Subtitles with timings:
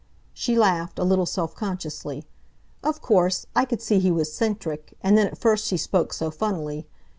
[0.33, 2.25] She laughed, a little self consciously.
[2.81, 6.31] "Of course, I could see he was 'centric, and then at first he spoke so
[6.31, 6.87] funnily.